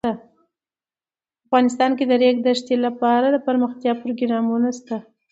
[1.45, 4.97] افغانستان کې د د ریګ دښتې لپاره دپرمختیا پروګرامونه شته.